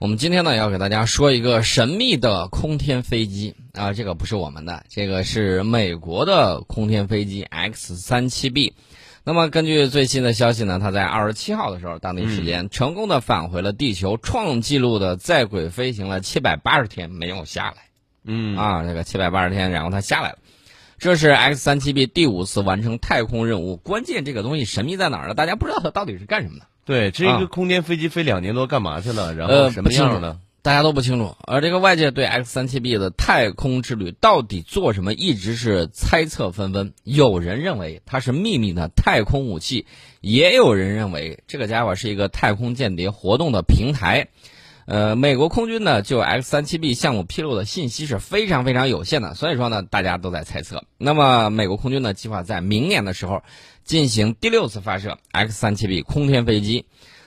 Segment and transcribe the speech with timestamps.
[0.00, 8.74] 我们今天呢要给大家说一个神秘的空天飞机啊，这个不是我们的，这个是美国的空天飞机 X 三七 B。
[9.24, 17.78] 那么根据最新的消息呢，它在二十七号的时候，当地时间成功的返回了地球，创纪录的在轨飞行了七百八十天没有下来。
[18.22, 20.38] 嗯啊，这个七百八十天，然后它下来了。
[20.98, 23.76] 这是 X 三七 B 第五次完成太空任务。
[23.76, 25.34] 关键这个东西神秘在哪儿呢？
[25.34, 26.66] 大家不知道它到底是干什么的。
[26.88, 29.34] 对，这啊个空间飞机飞两年多干嘛去了？
[29.34, 30.38] 然呃后什么不清楚样呢？
[30.62, 36.94] 大家都不清楚，而这个外界对 X 三七 B 的太空之旅到底做什么，一直是猜测纷纷。
[37.04, 39.84] 有人认为它是秘密的太空武器，
[40.22, 44.28] 也有人认为这个家伙是一个太空间谍活动的平台。
[44.86, 50.84] 呃，美国空军呢，就 X 三七 B 项目披露的信息是非常非常有限的，所以说呢，大家都在猜测。
[50.96, 53.42] 那么，美国空军呢，计划在明年的时候
[53.88, 56.84] 进行第六次发射 X 三七 B 空天飞机。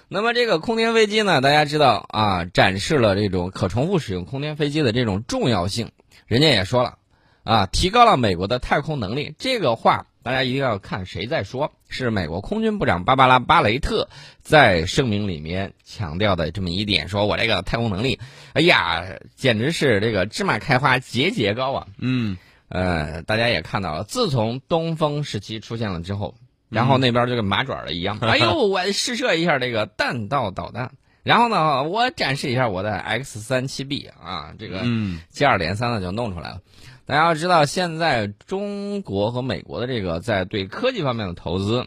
[0.07, 5.91] 那么这个空天飞机呢，大家知道啊，展示了这种可重复使用空天飞机的这种重要性。
[6.27, 6.99] 人家也说了，
[7.43, 9.33] 啊，提高了美国的太空能力。
[9.39, 14.07] 这个话大家一定要看谁在说，是美国空军部长芭芭拉·巴雷特
[14.43, 18.19] 在声明里面强调的这么一点，说我这个太空能力，
[18.53, 19.03] 哎呀，
[19.35, 21.87] 简直是这个芝麻开花节节高啊！
[21.97, 22.37] 嗯，
[22.67, 26.35] 呃，大家也看到了，自从东风时期出现了之后，
[26.71, 36.61] 然后那边就跟麻爪儿一样， 哎呦，我试射一下这个弹道导弹，然后呢，我展示一下我的 X 三七 B 啊，这个嗯接二连三的就弄出来了。
[37.05, 41.85] 大家要知道，现在中国和美国的这个在对科技方面的投资，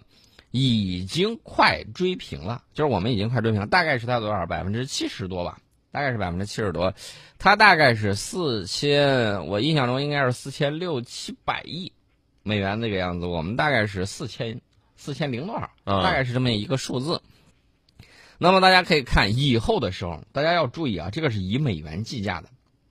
[0.51, 4.45] 已经快追平了，就是我们已经快追平了，大概是它多少？
[4.47, 5.59] 百分之七十多吧，
[5.93, 6.93] 大概是百分之七十多，
[7.39, 11.93] 它大概是四千，我印象中应该是四千六七百亿
[12.43, 14.61] 美元那个样子，我们大概是四千
[14.97, 17.23] 四千零多少，啊大概是这么一个数字。
[18.39, 22.49] 那么大家可以看以后的时候，大家要注意啊，这个是以美元计价的，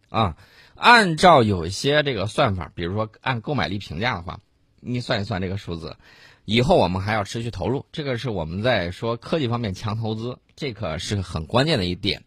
[0.09, 0.37] 啊，
[0.75, 4.39] 按照有一些这个算法，比如说按购买力评价的话，
[4.79, 5.97] 你算一算这个数字，
[6.45, 12.23] 以后我们还要持续投入，这个是我们在说科技方面强投资，这可是很关键的一点。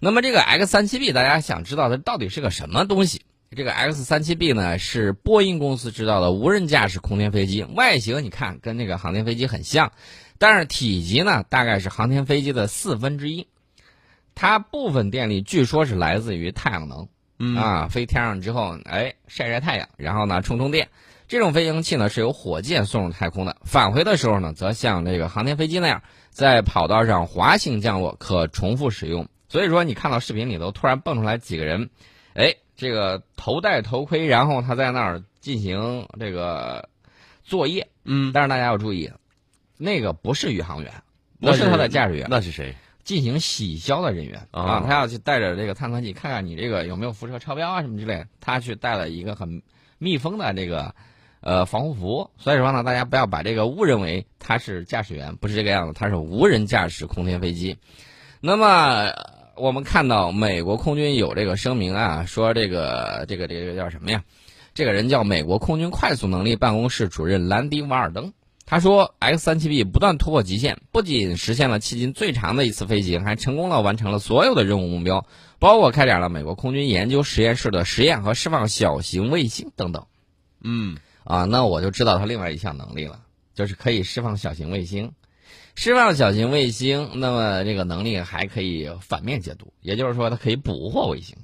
[0.00, 3.22] 那么这个 X 三七 B，大家想知道它到底是个什么东西？
[3.56, 9.90] 这个 X 三七 B 呢是波音公司制造的无人驾驶空天飞机，外形你看跟那个航天飞机很像，
[10.38, 13.48] 但是体积呢大概是航天飞机的四分之一。
[14.36, 17.08] 它部分电力据说是来自于太阳能，
[17.40, 20.88] 嗯啊，飞天上之后，哎，晒晒太阳，然后呢充充电。
[21.26, 29.28] 这种飞行器呢是由火箭送入太空的，返回的时候呢，则像这个航天飞机那样，在跑道上滑行降落，可重复使用。
[29.48, 31.90] 所以说，你看到视频里头突然蹦出来几个人，
[32.34, 36.88] 哎，这个头戴头盔，然后他在那儿进行这个
[37.44, 37.86] 作业。
[38.04, 39.10] 嗯，但是大家要注意，
[39.76, 40.90] 那个不是宇航员，
[41.38, 42.74] 不是他的驾驶员，那是谁？
[43.04, 48.26] 进行洗消的人员啊啊，他要去带着这个探测器看看你这个有没有辐射超标啊什么之类的。
[48.40, 49.62] 他去带了一个很
[49.98, 50.94] 密封的这个
[51.40, 57.76] 呃防护服，所以说呢，大家不要把这个误认为他是驾驶员，不是这个样子，他是无人驾驶空天飞机。
[58.40, 64.24] 那么呃我们看到美国空军有这个声明啊，说这个这个这个叫什么呀？
[64.72, 68.32] 这个人叫美国空军快速能力办公室主任兰迪·瓦尔登。
[68.64, 75.26] 他说，X 三七 B 不断突破极限，不仅实现了迄今最长的一次飞行，还成功的完成了所有的任务目标，
[75.58, 80.06] 包括开展了美国空军研究实验室的实验和释放小型卫星等等。
[80.62, 83.20] 嗯啊，那我就知道他另外一项能力了，
[83.54, 85.12] 就是可以释放小型卫星。
[85.82, 91.34] 释放小型卫星，那么这个能力还可以反面解读，也就是说，它可以捕获卫星。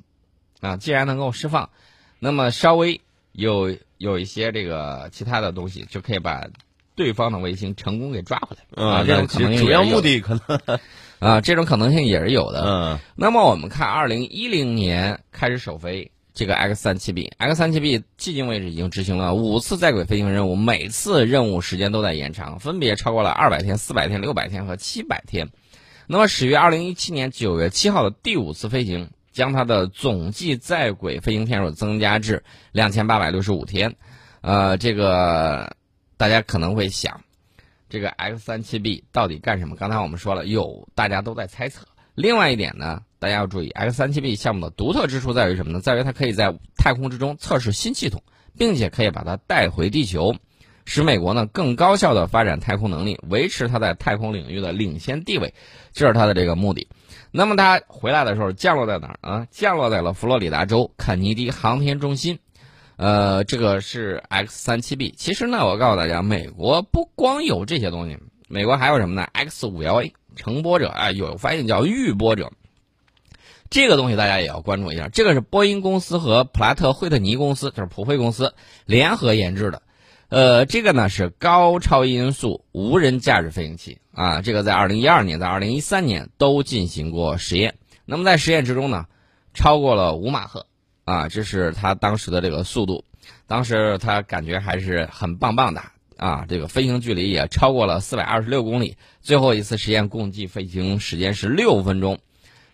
[0.60, 1.70] 啊，既然能够释放，
[2.18, 3.00] 那么稍微
[3.32, 6.46] 有有一些这个其他的东西，就可以把
[6.94, 8.84] 对方的卫星成功给抓回来。
[8.84, 10.78] 啊，这种可能性主要目的可能，
[11.18, 12.62] 啊，这种可能性也是有的。
[12.62, 25.48] 嗯那么我们看，二零一零年开始首飞这个 X 三七 B，X 三七 B 迄今为止已经执行了五次在轨飞行任务，每次任务时间都在延长，分别超过了二百天、四百天、六百天和七百天。
[26.06, 33.96] 那么始于二零一七年九月七号的第五次飞行，将它的总计在轨飞行天数增加至两千八百六十五天。
[34.42, 35.74] 呃，这个
[36.18, 37.22] 大家可能会想，
[37.88, 39.74] 这个 X 三七 B 到底干什么？
[39.74, 41.86] 刚才我们说了，有大家都在猜测。
[42.14, 45.80] 另外一点呢，大家要注意，X 三七 B 项目的独特之处在于什么呢？
[45.80, 48.22] 在于它可以在太空之中测试新系统，
[48.56, 50.36] 并且可以把它带回地球，
[50.84, 55.52] 使美国呢更高效的发展太空能力，维持它在太空领域的领先地位，
[55.92, 56.86] 这是它的这个目的。
[57.32, 59.48] 那么它回来的时候降落在哪儿啊？
[59.50, 62.38] 降落在了佛罗里达州肯尼迪航天中心。
[62.94, 65.12] 呃，这个是 X 三七 B。
[65.18, 72.52] 其实呢，我告诉大家，美国不光有这些东西，美国还有什么呢？X 五幺 A 乘波者啊，有翻译叫预波者。
[73.70, 75.08] 这个东西大家也要关注一下。
[75.08, 78.54] 这个是波音公司和普拉特惠特尼公司，就是普惠公司
[78.84, 79.82] 联合研制的。
[80.28, 87.76] 呃，这个呢是高超音速无人驾驶飞行器啊，这个在二零一二年、在二零一三年都进行过实验。
[88.04, 89.06] 那么在实验之中呢，
[89.54, 90.66] 超过了五马赫
[91.04, 93.04] 啊，这是它当时的这个速度。
[93.46, 95.82] 当时他感觉还是很棒棒的
[96.16, 98.96] 啊，这个飞行距离也超过了四百二十六公里。
[99.20, 102.18] 最后一次实验共计飞行时间是六分钟。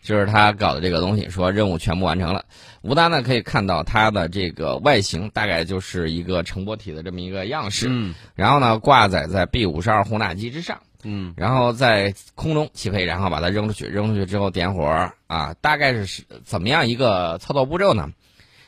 [0.02, 2.44] 就是他搞的这个东西，说任务全部完成了。
[2.82, 7.86] 吴丹呢可以看到它的这个外形，大概就是一个乘波体的这么一个样式。
[7.88, 10.80] 嗯，然后呢挂载在 B 五十二轰炸机之上。
[11.04, 18.10] 嗯，然后在空中起飞，然后把它扔出去，扔出去之后点火啊，大概是怎么样一个操作步骤呢？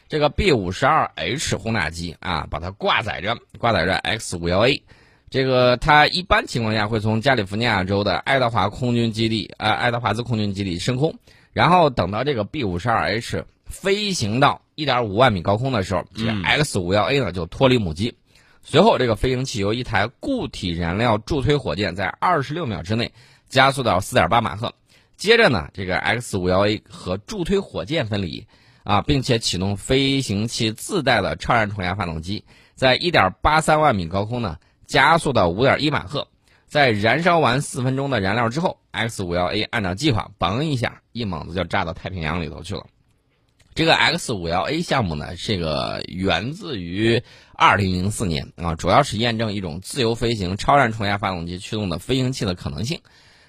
[0.09, 4.83] 这个 B 五十二 H 轰炸机啊，把它挂载着，挂载着 X 五幺 A。
[5.35, 11.19] 这个它一般情况下会从加利福尼亚州的爱德华空军基地啊，爱德华兹空军基地升空，
[11.53, 18.15] 然后等到这个 B 五十二 H 飞行到一点五万米高空的时候，这个 X 五幺 A 呢就脱离母机，
[18.63, 23.13] 随后这个飞行器由一台固体燃料助推火箭在二十六秒之内
[23.49, 24.73] 加速到四点八马赫，
[25.17, 28.47] 接着呢，这个 X 五幺 A 和助推火箭分离
[28.85, 32.45] 啊，并且启动飞行器自带的超燃冲压发动机，
[32.77, 34.59] 在一点八三万米高空呢。
[34.87, 36.29] 加速到五点一马赫，
[36.67, 42.87] 在燃烧完四分钟的燃料之后，X 五幺 A 按照计划，嘣一下，一猛子就炸到太平洋里头去了。
[43.75, 47.23] 这个 X 五幺 A 项目呢，这个源自于
[47.55, 53.01] 二零零四年啊，主要是验证一种自由飞行超燃冲压发动机驱动的飞行器的可能性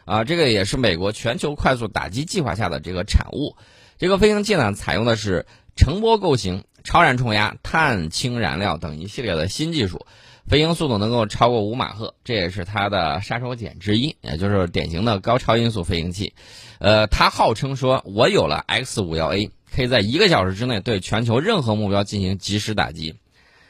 [0.05, 0.23] 啊。
[0.23, 3.55] 这个也是美国全球快速打击计划下的这个产物。
[3.99, 5.45] 这个飞行器呢，采用的是
[5.75, 10.07] 成波构型、超燃冲压、碳氢燃料等一系列的新技术。
[10.47, 16.33] 飞行速度能够超过五马赫，这也是它的杀手锏之一，也就是典型的高超音速飞行器。
[16.79, 23.15] 呃，它号称说，我有了 X 五幺 A，可以在一个小时之内对全球任何目标进行及时打击。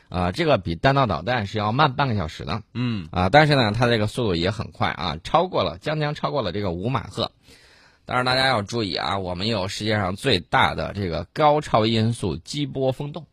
[0.09, 2.61] 啊，这个比弹道导弹是要慢半个小时的。
[2.73, 7.31] 嗯，啊，但是呢，它这个速度也很快啊，超过了，将将超过了这个五马赫。
[8.05, 13.25] 但是大家要注意啊，我们有世界上最大的这个高超音速激波风洞。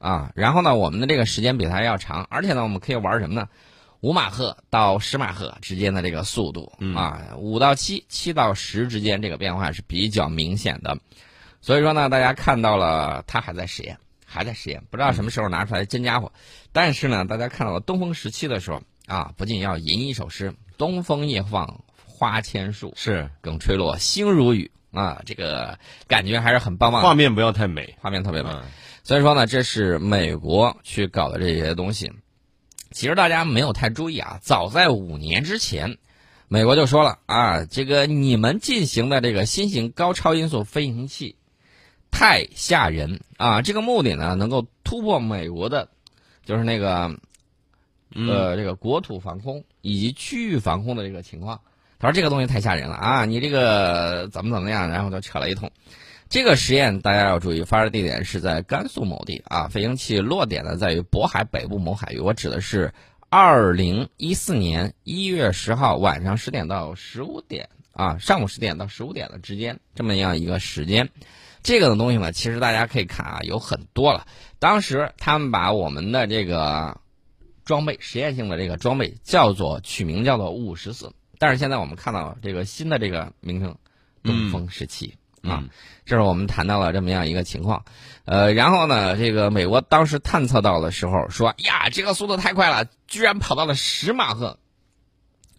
[0.00, 3.48] 啊，然后呢，我们的这个时间比它要长，而且呢，我们可以玩什么呢？
[4.00, 10.96] 五马赫到十马赫之间的这个速度啊，五到七，七到十之间这个变化是比较明显的。
[11.60, 16.32] 所以说呢，大家看到了它还在实验，还在实验，不知道什么时候拿出来真家伙。
[16.72, 27.00] 但是呢，大家看到了东风十七的时候啊，不仅要吟一首诗：“东风夜放花千树，是更吹落星如雨。”啊，这个感觉还是很棒棒。
[27.00, 28.50] 画面不要太美，画面特别美。
[29.02, 32.12] 所以说呢，这是美国去搞的这些东西。
[32.92, 35.96] 其实大家没有太注意啊，早在五年之前，
[36.48, 41.36] 美国就说了啊，这个你们进行的这个新型高超音速飞行器
[42.10, 43.62] 太吓人啊！
[43.62, 45.88] 这个目的呢，能够突破美国的，
[46.44, 47.16] 就是那个
[48.14, 51.60] 呃这个国土防空以及区域防空的这个情况。
[52.00, 53.24] 他说这个东西太吓人了啊！
[53.24, 55.70] 你这个怎么怎么样，然后就扯了一通。
[56.30, 59.66] 这个实验大家要注意，发射地点是在甘肃某地啊。
[59.66, 62.20] 飞行器落点呢在于渤海北部某海域。
[62.20, 62.94] 我指的是
[63.28, 71.10] 二零一四年一月十号晚上十点到十五点啊，上午十点到十五点的之间这么样一个时间。
[71.64, 74.24] 这个的东西呢，其实大家可以看啊，有很多了。
[74.60, 77.00] 当时他们把我们的这个
[77.64, 81.12] 装备实验性的这个装备叫做取名叫做五十四。
[81.40, 83.76] 但是现在我们看到这个新的这个名称，
[84.22, 85.64] 东风十七啊，
[86.04, 87.84] 这是我们谈到了这么样一个情况，
[88.26, 94.58] 呃，然后呢，这个美国当时探测到的时候说呀，这个速度太快了，居然跑到了十马赫，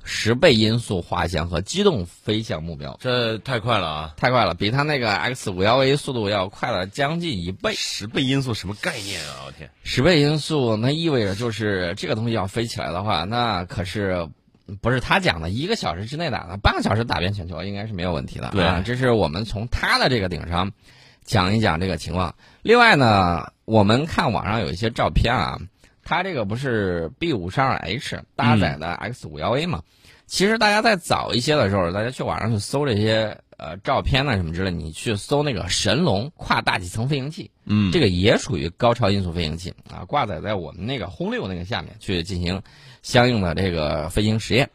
[0.04, 7.74] 十倍音速滑翔和机动飞向目标，这太快了啊，太快了，比他那个 X 五幺 A 速度要快了将近一倍。
[7.74, 9.46] 十倍音速什么概念啊？
[9.48, 14.30] 我天，十倍音速那意味着就是这个东西要飞起来的话，那可是。
[14.82, 18.50] 不是他讲的，一个小时之内打的，半个小时打遍全球应该是没有问题的。
[18.52, 20.72] 对，这是我们从他的这个顶上
[21.24, 22.36] 讲一讲这个情况。
[22.62, 25.60] 另外呢，我们看网上有一些照片啊，
[26.04, 29.82] 他这个不是 B 五十二 H 搭载的 X 五幺 A 嘛？
[30.28, 42.62] 其实大家在早一些的时候，大家去网上去搜这些呃照片呢什么之类，你去搜那个神龙跨大气层飞行器，嗯，这个也属于高超音速飞行器啊，挂载在我们那个轰六那个下面去进行。
[43.04, 44.70] 相应的这个飞行实验，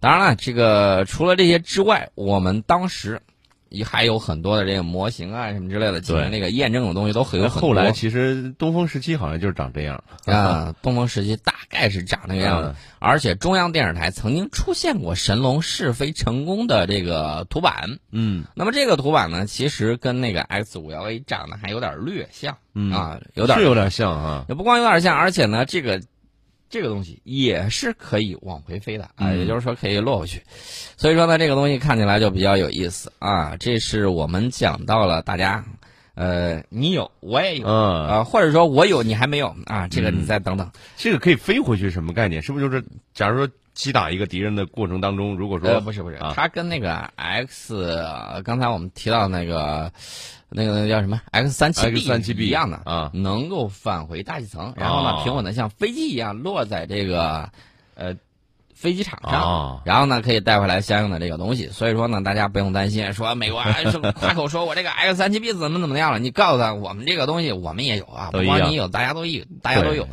[0.00, 3.22] 当然了，这个除了这些之外，我们当时
[3.68, 7.68] 也还有很多的这个模型啊什么之类的进行那个验证的东西都很有很多。
[7.68, 17.98] 后来其实东风十七好像就是长这样啊，东风十七大概是长那个样子，而且中央电视台曾经出现过神龙试飞成功的这个图版。
[18.10, 22.56] 嗯，那么这个图版呢，其实跟那个 X 五幺 A 长得还有点略像
[22.92, 26.00] 啊，有点是有点像啊，也不光有点像，而且呢，这个。
[26.70, 30.42] 这个东西也是可以往回飞的啊，也就是说可以落回去，
[30.96, 33.56] 所以说呢，这个东西看起来就比较有意思啊。
[33.56, 35.64] 这是我们讲到了大家，
[36.14, 40.70] 呃，你有我也有啊，或者说我有你还没有啊，这个你再等等。
[40.96, 42.42] 这个可以飞回去什么概念？
[42.42, 42.84] 是不是就是
[43.14, 48.02] 假如说击打一个敌人的过程当中，如果说不是不是，它跟那个 X
[48.44, 49.92] 刚才我们提到那个。
[50.50, 57.50] 那个那个叫什么 X 三七 B 三七 B 一样的啊，能够返回大气层，然后呢平稳的像飞机一样落在这个
[57.94, 58.14] 呃
[58.74, 61.68] 飞机场上，然后呢可以带回来相应的这个东西。
[61.68, 63.62] 所以说呢，大家不用担心，说美国
[64.14, 66.18] 夸口说我这个 X 三七 B 怎么怎么样了？
[66.18, 70.08] 你告诉他，我们这个东西我们也有啊，不光你有，大家都有，大家都有，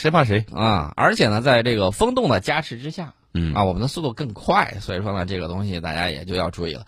[0.00, 0.94] 谁怕谁啊？
[0.96, 6.86] 而且呢，在这个风洞的加持之下，嗯啊，我们的速度更快，所以说呢，这个东西大家也就要注意了。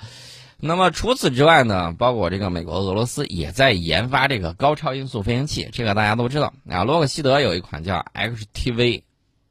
[0.58, 6.84] 那么除此之外呢，包括这个美国、俄罗斯也在研发这个高超音速飞行器，这个大家都知道啊。
[6.84, 9.02] 洛克希德有一款叫 XTV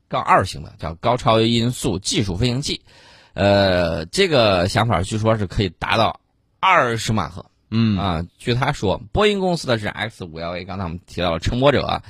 [0.10, 2.82] 杠二型的叫高超音速技术飞行器，
[3.36, 6.20] 呃，这个想法据说是可以达到
[6.60, 7.46] 二十马赫。
[7.70, 12.01] 嗯啊，据他说，波音公司的是 X 五幺 A，刚才我们提到了乘波者，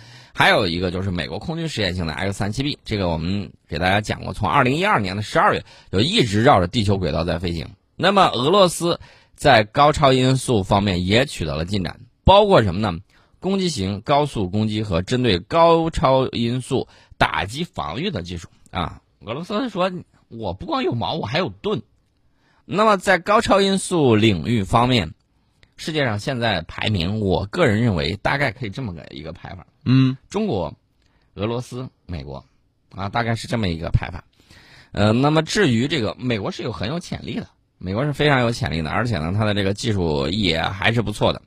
[0.42, 7.70] 还有一个就是美国空军实验型的 X 三七 B，这个我们给大家讲过，从二零一二年的十二月就一直绕着地球轨道在飞行。
[7.96, 9.00] 那么俄罗斯
[9.36, 12.98] 在高超音速方面也取得了进展，包括什么呢？
[13.40, 16.88] 攻击型高速攻击和针对高超音速
[17.20, 19.00] 打击防御的技术啊。
[19.24, 19.92] 俄罗斯说，
[20.28, 21.84] 我不光有矛，我还有盾。
[22.66, 25.14] 那么在高超音速领域方面，
[25.78, 29.68] 世界上现在排名，我个人认为大概可以这么个一个排法。
[29.86, 30.74] 嗯，中国、
[31.36, 32.46] 俄罗斯、美国，
[32.96, 34.24] 啊，大概是这么一个排法。
[34.92, 37.48] 呃，那么至于这个美国是有很有潜力的。
[37.84, 41.42] 美国是非常有潜力的，而且呢，它的这个技术也还是不错的。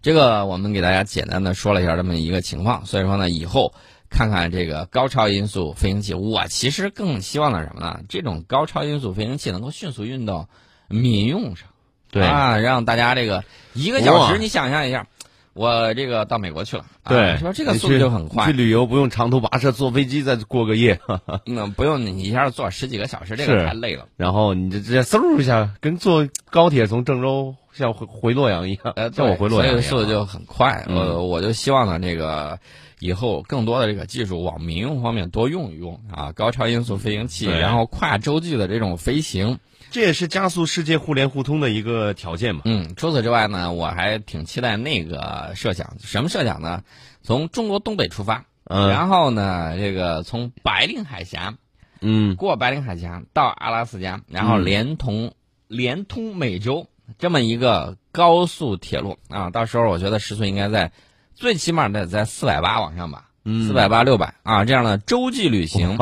[0.00, 3.74] 这个我们给大家简单的说了一下这么一个情况，所以说呢，以后
[4.08, 8.00] 看看这个高超音速飞行器，我其实更希望的什么呢？
[8.08, 10.48] 这种高超音速飞行器能够迅速运到
[10.88, 11.68] 民用上，
[12.10, 15.06] 对啊，让大家这个一个小时，你想象一下。
[15.52, 18.46] 我这个到美国去了，对，说这个速度就很快。
[18.46, 21.00] 去旅游不用长途跋涉，坐飞机再过个夜，
[21.44, 24.06] 那不用你一下坐十几个小时，这个太累了。
[24.16, 30.84] 然后你就直接嗖一下，跟坐高铁从郑州像回回洛阳一样，像我回洛阳，所以速度就很快。
[30.88, 32.58] 我，我就希望呢，这个
[33.00, 39.58] 以后更多的这个技术往民用方面多用一用啊，高超音速飞行器，然后跨洲际的这种飞行。
[39.90, 42.62] 这也是加速世界互联互通的一个条件嘛。
[42.64, 45.96] 嗯，除此之外呢，我还挺期待那个设想。
[45.98, 46.84] 什么设想呢？
[47.22, 51.56] 从中国东北出发，然后呢，这个从白令海峡，
[52.00, 55.32] 嗯，过白令海峡到阿拉斯加，然后连同
[55.66, 56.86] 连通美洲
[57.18, 59.50] 这么一个高速铁路啊。
[59.50, 60.92] 到时候我觉得时速应该在
[61.40, 63.24] 最起码得在四百八往上吧。
[63.66, 65.96] 四百八六百啊，这样的洲际旅行，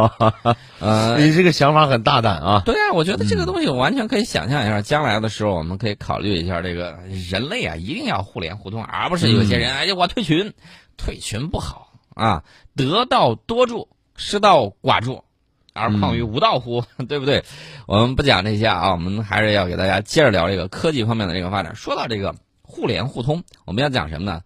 [0.81, 2.63] 呃， 你这个想法很大胆啊。
[2.67, 6.99] 对啊，我觉得这个东西我完全可以想象一下，将来的时候我们可以考虑一下，这个
[7.31, 10.53] 人类啊一定要互联互通，而不是有些人哎呀我退群，
[10.97, 12.43] 退群不好啊，
[12.75, 15.23] 得道多助，失道寡助，
[15.73, 16.83] 而况于无道乎？
[17.09, 17.45] 对不对？
[17.87, 21.77] 我们不讲这些啊，我们还是要给大家接着聊这个科技方面的这个发展。
[21.77, 24.43] 说到这个互联互通，我们要讲什么呢？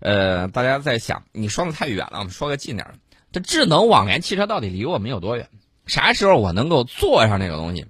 [0.00, 2.94] 呃，大家在想，你说的太远了，我们说个近点儿。
[3.32, 5.48] 这智能网联汽车到底离我们有多远？
[5.86, 7.86] 啥时候我能够坐上这个东西？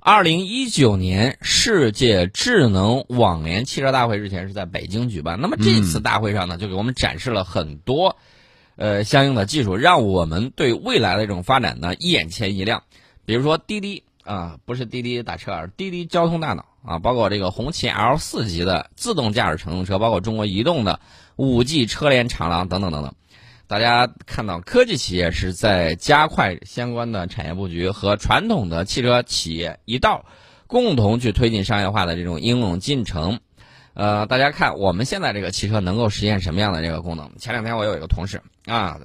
[0.00, 5.40] 二零一九年世界智能网联汽车大会日前是在北京举办。
[5.40, 8.16] 那么这次大会上呢，就给我们展示了很多
[8.76, 12.84] 呃相应的技术，让我们对未来的这种发展呢眼前一亮。
[13.26, 16.64] 比如说滴滴啊，不是滴滴打车，而滴滴交通大脑。
[16.88, 20.98] 啊，包括这个红旗 L 四级的自动驾驶乘用车，包括中国移动的
[21.36, 23.14] 五 G 车联长廊等等等等。
[23.66, 30.24] 大家看到科技企业是在加快相关的产业布局，和传统的汽车企业一道，
[30.66, 33.38] 共同去推进商业化的这种应用进程。
[33.92, 37.30] 呃，大家看我们现在这个汽车能够实现什么样的这个功能？
[37.36, 38.98] 前两天我有一个同事啊，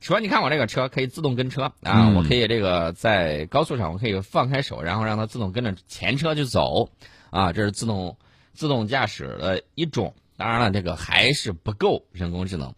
[0.00, 6.90] 说你看我这个车可以自动跟车啊，我可以这个在高速上我可以放开手，然后让它自动跟着前车去走。
[7.32, 8.14] 啊，这是自动
[8.52, 12.74] 自动驾驶的一种，当然了，这个还是不够人工智能。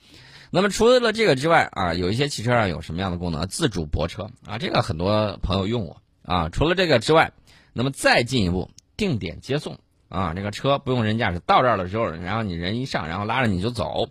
[0.50, 3.44] 那么除了这个之外啊，有一些汽车上有什么样的功能？
[3.48, 6.48] 自主泊车啊，这个很多朋友用过啊。
[6.48, 7.32] 除了这个之外，
[7.72, 9.76] 那么再进一步，定点接送
[10.08, 14.08] 啊，这个车不用人驾驶，到这儿的时候，然后你人一上，然后拉着你就走。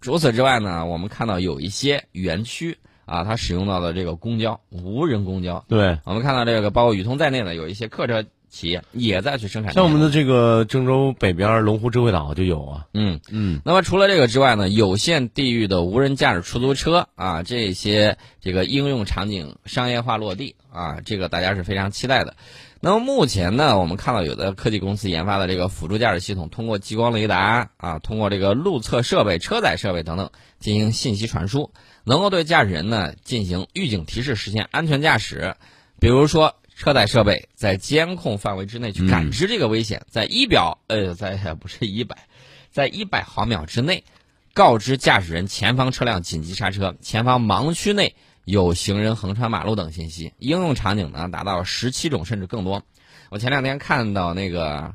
[0.00, 5.64] 除此之外呢，我们看到有一些园区啊，它使用到的这个公交无人公交。
[5.68, 9.72] 对，我们看到这个包括宇通在内的有一些客车企业也在去生产。
[9.74, 12.86] 像我们的这个郑州北边龙湖智慧岛就有啊。
[12.94, 13.60] 嗯嗯。
[13.64, 22.36] 那么除了这个之外呢，有限地域的无人驾驶出租车啊，这些这个应用场景商业化落地啊，这个大家是非常期待的。
[22.80, 30.30] 那么目前呢，我们看到有的科技公司研发的这个辅助驾驶系统，通过激光雷达啊，通过这个路测设备、车载设备等等
[30.60, 31.72] 进行信息传输，
[32.04, 35.56] 能够对驾驶人呢进行预警提示，实现安全驾驶。
[35.98, 42.26] 比如说，车载设备在监控范围之内去感知这个危险，在一表呃，在不是一百，
[42.70, 44.04] 在一百毫秒之内，
[44.52, 48.14] 告知驾驶人前方车辆紧急刹车，前方盲区内。
[48.46, 52.82] 有行人横穿马路等信息，应用场景呢达到十七种甚至更多。
[53.30, 54.94] 我前两天看到那个，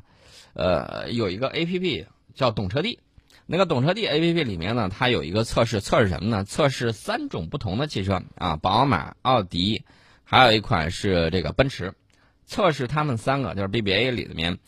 [0.52, 3.00] 呃，有一个 A P P 叫懂车帝，
[3.46, 6.44] 那个懂车帝 A P P 里面呢，它有一个测试，测试什么呢？
[6.44, 9.82] 测试三种不同的汽车啊，宝马、奥迪，
[10.30, 11.92] 还有一款是这个奔驰，
[12.46, 14.58] 测试他们三个就是 B B A 里面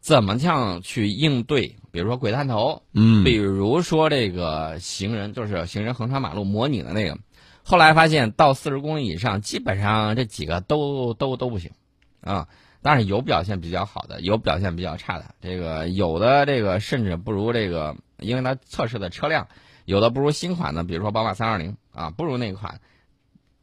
[0.00, 7.16] 怎么样去应对，比如说鬼探头，嗯，比如说这个行人，就是行人横穿马路模拟的那个。
[7.62, 11.70] 后来发现，到四十公里以上，基本上这几个都都都不行，
[12.20, 12.48] 啊，
[12.82, 15.26] 但是有表现比较好的，有表现比较差的。
[15.40, 19.46] 这个有的这个甚至不如这个，因为它测试的车辆
[19.84, 22.80] 有的不如新款的，比如说宝马三二零啊，不如那款，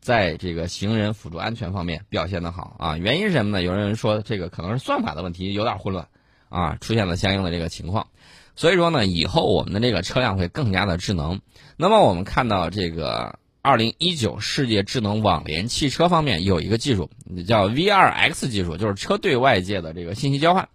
[0.10, 2.98] 在这个行人辅助安全方面表现的好啊。
[2.98, 3.62] 原因是什么呢？
[3.62, 6.08] 有人说这个可能是算法的问题，有点混乱
[6.50, 8.08] 啊，出现了相应的这个情况。
[8.56, 11.40] 所以说呢，以后我们的这个车辆会更加的智能。
[11.78, 13.38] 那么我们看到这个。
[13.62, 17.10] 二零一九世界智能网联汽车方面有一个技术
[17.46, 20.70] 叫 V2X 技术，就是车对外界的这个信息交换。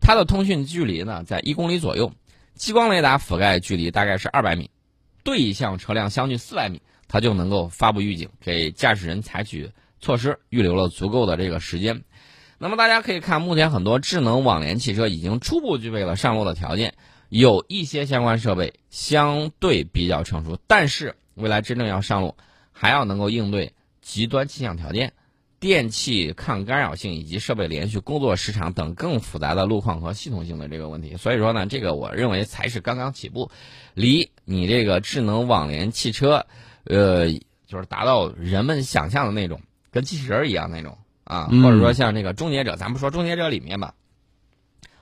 [0.00, 2.10] 它的通讯距离呢在一公里左右，
[2.54, 4.70] 激光雷达覆盖距离大概是二百米，
[5.22, 6.80] 对向车辆相距四百米，
[7.12, 12.02] 它就能够发布预警，给驾驶人采取措施，预留了足够的这个时间。
[12.56, 16.94] 那么大家可以看，目前很多智能网联汽车已经初步具备了上路的条件，
[17.28, 21.14] 有一些相关设备相对比较成熟，但是。
[21.34, 22.36] 未来真正要上路，
[22.72, 23.72] 还要能够应对
[24.02, 25.14] 极端气象条件、
[25.58, 31.16] 电气抗干扰性以及设备连续工作时长等更复杂的路况和系统性的这个问题。
[31.16, 33.50] 所以说呢，这个我认为才是刚刚起步，
[33.94, 36.44] 离你这个智能网联汽车，
[36.84, 37.28] 呃，
[37.66, 43.94] 就是达到人们想象的那种跟机器人一样那种啊，或者说像这个终结者，咱不说终结者里面吧，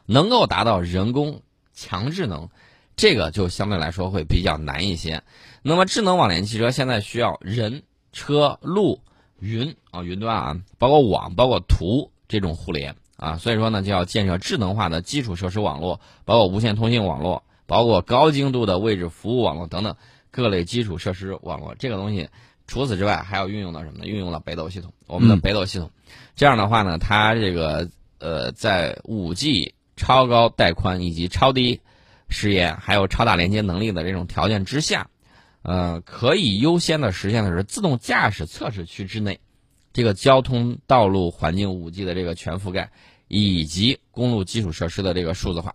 [0.06, 2.48] 能够达到人工强智能。
[2.96, 5.22] 这个就相对来说会比较难一些。
[5.62, 9.00] 那么，智能网联汽车现在需要人、车、路、
[9.38, 19.96] 云啊，云端啊，包括网、包括图这种互联啊，所以说呢，就要建设智能化的基础设施网络，包括无线通信网络，包括高精度的位置服务网络等等
[20.30, 21.74] 各类基础设施网络。
[21.76, 22.28] 这个东西，
[22.66, 24.06] 除此之外还要运用到什么呢？
[24.06, 25.90] 运用到北斗系统，我们的北斗系统。
[26.34, 27.88] 这样的话呢，它这个
[28.18, 31.80] 呃，在五 G 超高带宽以及超低。
[32.32, 35.10] 时延还有超大连接能力的这种条件之下，
[35.62, 39.40] 呃，可以优先的实现的是自动驾驶测试区之内，
[39.92, 42.88] 这个交通道路环境五 G 的这个全覆盖，
[43.26, 45.74] 以及公路基础设施的这个数字化。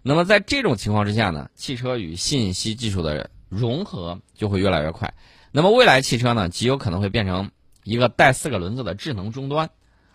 [0.00, 5.12] 那么在这种情况之下呢，汽车与信息技术的融合就会越来越快。
[5.52, 7.50] 那么未来汽车呢，极有可能会变成
[7.84, 9.68] 一个带四个轮子的智能终端，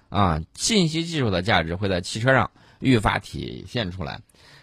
[0.10, 4.22] 啊，信息技术的价值会在汽车上愈发体现出来。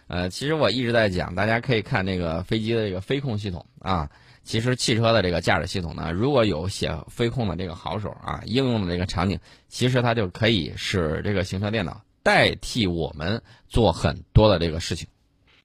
[0.09, 4.11] 呃，其实我一直在讲，大家可以看这个飞机的这个飞控系统啊。
[4.45, 15.07] 其实汽车的这个驾驶系统呢，如果有写飞控的这个好手啊，应用的这个场景，其实它就可以使这个行车电脑代替我们做很多的这个事情。